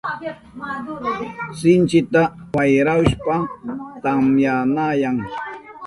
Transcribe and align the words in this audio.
Sinchita 1.59 2.21
wayrahushpan 2.55 3.41
tamyanayan. 4.03 5.17